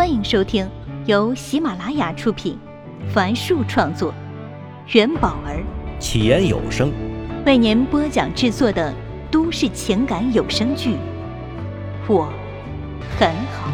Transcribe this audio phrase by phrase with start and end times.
[0.00, 0.66] 欢迎收听
[1.04, 2.58] 由喜马拉雅出品，
[3.12, 4.14] 凡树创作，
[4.94, 5.62] 元宝儿
[6.00, 6.90] 起言有声
[7.44, 8.94] 为您播讲制作的
[9.30, 10.94] 都市情感有声剧
[12.08, 12.32] 《我
[13.18, 13.70] 很好》，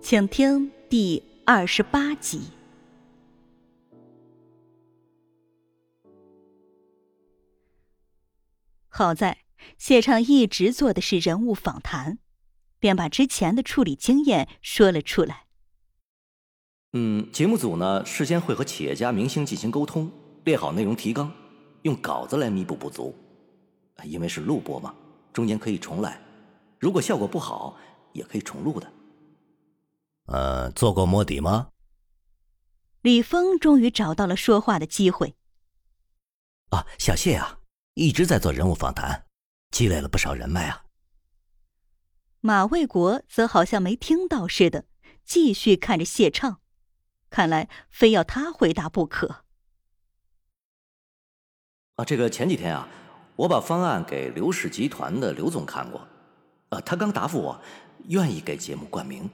[0.00, 2.42] 请听第二十八集。
[8.88, 9.41] 好在。
[9.78, 12.18] 谢畅一直做的是人物访谈，
[12.78, 15.46] 便把之前的处理经验说了出来。
[16.92, 20.10] 嗯，节目组呢事先会和企业家、明星进行沟通，
[20.44, 21.32] 列好内容提纲，
[21.82, 23.14] 用稿子来弥补不足。
[24.04, 24.92] 因为是录播嘛，
[25.32, 26.20] 中间可以重来，
[26.80, 27.76] 如果效果不好，
[28.12, 28.92] 也可以重录的。
[30.26, 31.68] 呃，做过摸底吗？
[33.02, 35.34] 李峰终于找到了说话的机会。
[36.70, 37.60] 啊，小谢啊，
[37.94, 39.26] 一直在做人物访谈。
[39.72, 40.84] 积累了不少人脉啊。
[42.40, 44.84] 马卫国则好像没听到似的，
[45.24, 46.60] 继续看着谢畅，
[47.30, 49.44] 看来非要他回答不可。
[51.96, 52.88] 啊，这个前几天啊，
[53.36, 56.06] 我把方案给刘氏集团的刘总看过，
[56.70, 57.60] 啊，他刚答复我，
[58.08, 59.30] 愿意给节目冠名。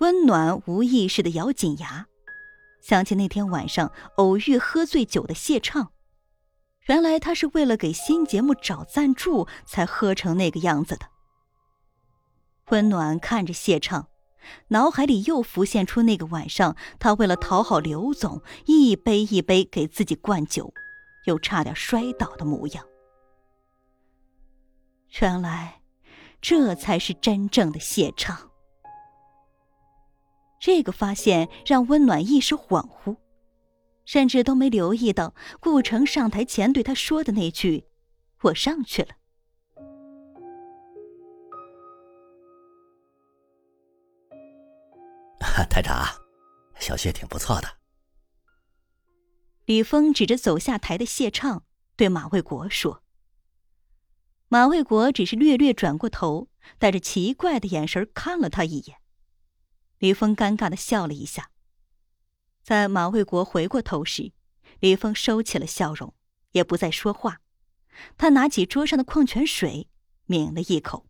[0.00, 2.08] 温暖无意识的咬紧牙，
[2.80, 5.92] 想起那天晚上偶遇喝醉酒的谢畅。
[6.86, 11.06] 原来他是为了给新节目找赞助才喝成那个样子的。
[12.70, 14.08] 温暖看着谢畅，
[14.68, 20.72] 脑海里又浮现出那个晚上，他为了讨好刘总，一杯一杯给自己灌酒，
[21.26, 22.84] 又差点摔倒的模样。
[25.20, 25.82] 原来，
[26.40, 28.50] 这才是真正的谢畅。
[30.58, 33.16] 这个发现让温暖一时恍惚。
[34.04, 37.86] 甚至都没留意到顾城上台前对他说的那句
[38.42, 39.08] ：“我上去了。
[45.70, 46.04] ”台长，
[46.78, 47.68] 小谢挺不错的。
[49.66, 51.64] 李峰指着走下台的谢畅，
[51.94, 53.04] 对马卫国说
[54.48, 56.48] ：“马卫国只是略略转过头，
[56.78, 58.98] 带着奇怪的眼神看了他一眼。”
[59.98, 61.51] 李峰尴尬的笑了一下。
[62.62, 64.30] 在马卫国回过头时，
[64.78, 66.14] 李峰收起了笑容，
[66.52, 67.38] 也不再说话。
[68.16, 69.88] 他拿起桌上的矿泉水，
[70.26, 71.04] 抿了一口。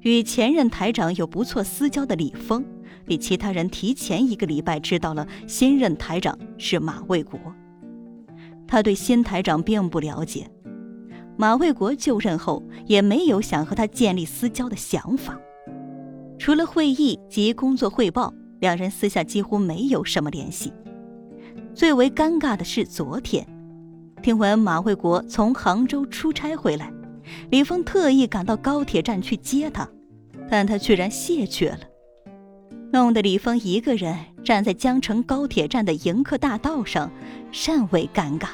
[0.00, 2.64] 与前任台长有不错私交的李峰，
[3.04, 7.38] 比其他人提前一个礼拜知道了新任台长是马卫国。
[8.66, 10.50] 他对新台长并不了解，
[11.36, 15.38] 马卫国就任后也没有想和他建立私交的想法，
[16.38, 18.32] 除了会议及工作汇报。
[18.60, 20.72] 两人私下几乎没有什么联系。
[21.74, 23.46] 最为尴尬的是，昨天
[24.22, 26.92] 听闻马卫国从杭州出差回来，
[27.50, 29.88] 李峰特意赶到高铁站去接他，
[30.50, 31.80] 但他居然谢绝了，
[32.92, 37.10] 弄得李峰一个人站在江城高铁站的迎客大道上，
[37.50, 38.48] 甚为尴尬。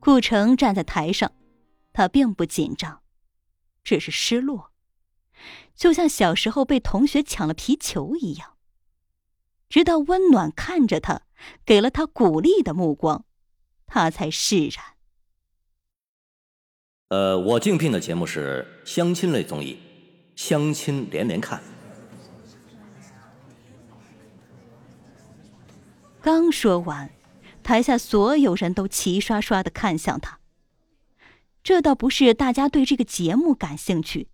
[0.00, 1.30] 顾城站在台上，
[1.92, 2.98] 他并不紧张，
[3.84, 4.71] 只是失落。
[5.74, 8.56] 就像小时候被同学抢了皮球一样，
[9.68, 11.22] 直到温暖看着他，
[11.64, 13.24] 给了他鼓励的目光，
[13.86, 14.84] 他才释然。
[17.08, 19.78] 呃，我竞聘的节目是相亲类综艺，
[20.40, 21.58] 《相亲连连看》。
[26.22, 27.10] 刚说完，
[27.62, 30.38] 台下所有人都齐刷刷的看向他。
[31.62, 34.28] 这倒不是大家对这个节目感兴趣。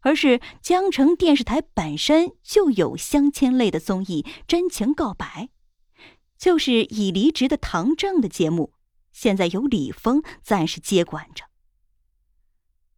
[0.00, 5.48] 而是江城电视台本身就有相亲类的综艺《真情告白》，
[6.38, 8.72] 就是已离职的唐正的节目，
[9.12, 11.44] 现在由李峰暂时接管着。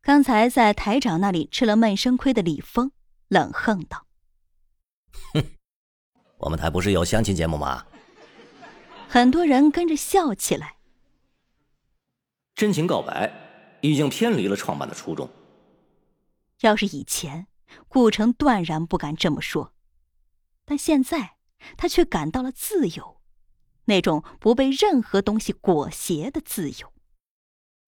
[0.00, 2.92] 刚才在台长那里吃了闷声亏的李峰
[3.28, 4.06] 冷哼道
[5.34, 5.44] ：“哼，
[6.38, 7.86] 我们台不是有相亲节目吗？”
[9.08, 10.68] 很多人跟着笑起来。
[12.54, 13.28] 《真情告白》
[13.86, 15.28] 已经偏离了创办的初衷。
[16.62, 17.46] 要是以前，
[17.88, 19.72] 顾城断然不敢这么说，
[20.64, 21.36] 但现在
[21.76, 23.20] 他却感到了自由，
[23.84, 26.92] 那种不被任何东西裹挟的自由。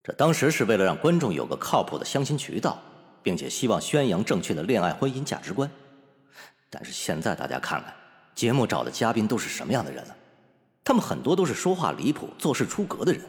[0.02, 2.82] 这当时是为了让观众有个靠谱的相亲渠道，
[3.22, 5.70] 并且希望宣扬正确的恋爱婚姻价值观。
[6.68, 7.94] 但是现在大家看看，
[8.34, 10.16] 节目找的嘉宾都是什么样的人了？
[10.82, 13.24] 他们很多都是说话离谱、做事出格的人。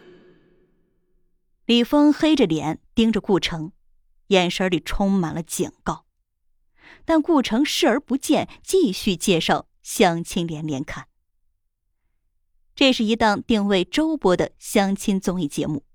[1.65, 3.71] 李峰黑着脸盯着顾城。
[4.27, 6.05] 眼神里充满了警告，
[7.03, 11.07] 但顾城视而不见，继续介绍相亲连连看。
[12.75, 15.85] 这是一档定位周播的相亲综艺节目，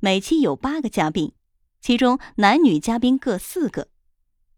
[0.00, 1.32] 每期有八个嘉宾，
[1.80, 3.88] 其中男女嘉宾各四个。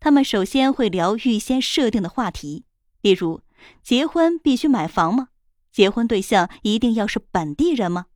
[0.01, 2.65] 他们首先会聊预先设定的话题，
[3.01, 3.43] 例如：
[3.83, 5.29] 结婚必须买房吗？
[5.73, 8.07] 结婚对象一定要是本地人吗？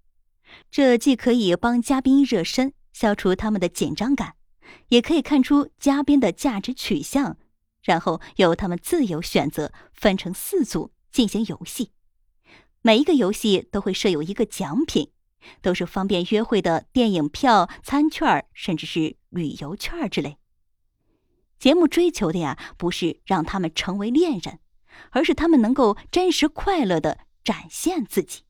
[0.71, 4.37] 这既可以帮嘉宾热身，消除他们的紧张感，
[4.88, 7.37] 也可以看出嘉宾的价值取向，
[7.82, 11.93] 然后由他们自由选择，分成四组进行游戏。
[12.82, 15.12] 每一个游戏都会设有一个奖品，
[15.61, 20.38] 都是方便约会的电影票、餐券，甚至是旅游券之类。
[21.58, 24.58] 节目追求的呀，不是让他们成为恋人，
[25.11, 28.43] 而是他们能够真实快乐的展现自己。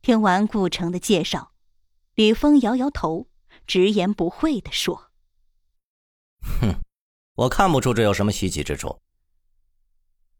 [0.00, 1.52] 听完顾城的介绍，
[2.14, 3.28] 李峰摇摇头，
[3.70, 5.12] 直言不讳的说
[6.42, 6.80] ：“哼，
[7.34, 9.00] 我看不出这有什么稀奇之处。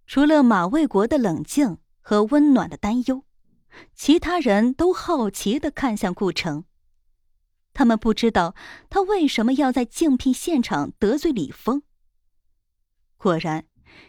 [0.04, 3.24] 除了马卫国的冷静和温暖的担忧，
[3.94, 6.64] 其他人都好奇的看向顾城。
[7.72, 8.56] 他们不知道
[8.88, 11.84] 他为什么要在竞聘现场得罪李峰。
[13.16, 13.64] 果然，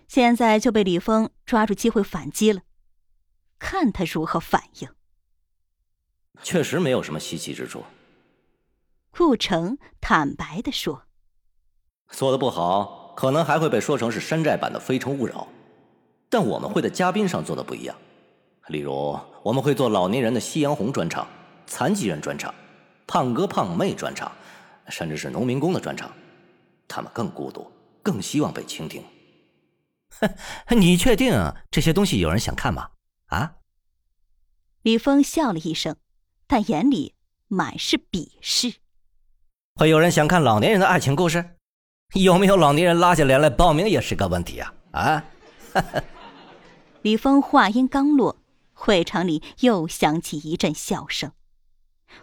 [0.08, 2.64] 现在就被李峰抓住机会反击了，
[3.60, 4.90] 看他如何反应。”
[6.42, 7.84] 确实没有什么稀奇之处。
[9.12, 11.04] 顾城坦白的说
[12.10, 15.36] ：“做的不好，可能还会被说成是山寨版的《非诚勿扰》。
[16.30, 17.96] 但我们会在嘉宾上做的不一样，
[18.68, 21.28] 例如我们会做老年人的夕阳红专场、
[21.68, 22.54] 残疾人专场、
[23.06, 24.32] 胖哥胖妹专场，
[24.88, 26.12] 甚至是农民工的专场。
[26.88, 27.72] 他们更孤独，
[28.02, 29.04] 更希望被倾听。
[30.70, 31.34] 你确定
[31.70, 32.92] 这些东西有人想看吗？
[33.28, 33.56] 啊？”
[34.84, 35.98] 李峰笑了一声。
[36.48, 37.16] 但眼里
[37.48, 38.81] 满是鄙视。
[39.76, 41.56] 会有人想看老年人的爱情故事？
[42.14, 44.74] 有没有老年人拉下脸来报名也是个问题啊！
[44.92, 45.24] 啊！
[47.02, 48.38] 李峰话音刚落，
[48.74, 51.32] 会场里又响起一阵笑声。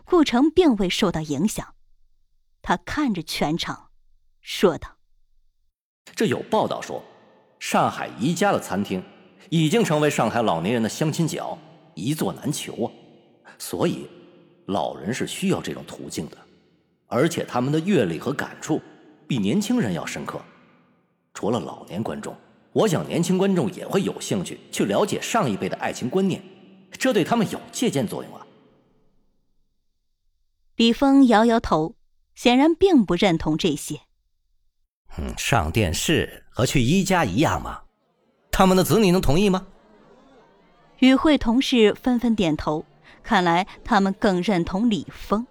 [0.04, 1.74] 顾城并未受到影响，
[2.60, 3.88] 他看着全场，
[4.42, 4.98] 说道
[6.14, 7.02] ：“这有报道说，
[7.58, 9.02] 上海宜家的餐厅
[9.48, 11.58] 已经成为上海老年人的相亲角，
[11.94, 12.92] 一座难求
[13.44, 13.50] 啊！
[13.58, 14.06] 所以。”
[14.68, 16.36] 老人是需要这种途径的，
[17.08, 18.80] 而且他们的阅历和感触
[19.26, 20.40] 比年轻人要深刻。
[21.34, 22.36] 除了老年观众，
[22.72, 26.42] 我想年轻观众也会有兴趣去了解上一辈的爱情观念，
[26.92, 28.46] 这对他们有借鉴作用啊。
[30.76, 31.96] 李峰摇摇头，
[32.34, 34.00] 显然并不认同这些。
[35.16, 37.82] 嗯，上电视和去一家一样吗？
[38.52, 39.66] 他们的子女能同意吗？
[40.98, 42.84] 与会同事纷纷点头。
[43.22, 45.46] 看来他们更认同李峰。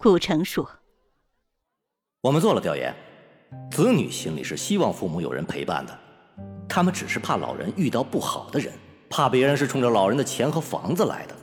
[0.00, 0.70] 顾城说
[2.22, 2.94] ：“我们做了调研，
[3.68, 5.98] 子女心里是希望父母有人陪伴的，
[6.68, 8.72] 他们只是怕老人遇到不好的人，
[9.10, 11.34] 怕别人是冲着老人的钱和房子来的。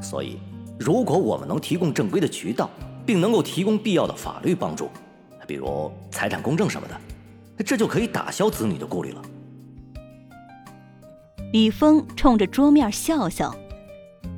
[0.00, 0.38] 所以，
[0.80, 2.70] 如果我们能提供正规的渠道，
[3.04, 4.88] 并能够提供必要的法律帮助，
[5.46, 6.98] 比如财产公证什么的，
[7.62, 9.22] 这就可以打消子女的顾虑了。”
[11.52, 13.54] 李峰冲着桌面笑笑。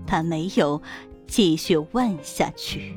[0.04, 0.80] 他没有
[1.26, 2.96] 继续问下去。